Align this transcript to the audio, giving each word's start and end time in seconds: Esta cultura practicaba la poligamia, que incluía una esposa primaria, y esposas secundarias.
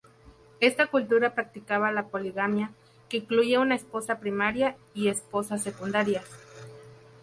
Esta 0.61 0.87
cultura 0.87 1.35
practicaba 1.35 1.91
la 1.91 2.07
poligamia, 2.07 2.71
que 3.07 3.17
incluía 3.17 3.59
una 3.59 3.75
esposa 3.75 4.17
primaria, 4.19 4.75
y 4.95 5.09
esposas 5.09 5.61
secundarias. 5.61 6.25